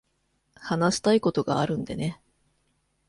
[0.59, 2.19] 話したいことがあるんでね。